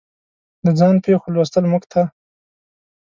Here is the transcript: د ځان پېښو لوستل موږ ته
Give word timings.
د 0.63 0.67
ځان 0.79 0.95
پېښو 1.05 1.27
لوستل 1.35 1.65
موږ 1.71 1.83
ته 1.91 2.01